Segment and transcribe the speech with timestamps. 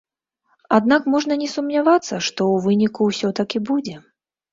[0.77, 3.95] Аднак можна не сумнявацца, што ў выніку ўсё так і будзе.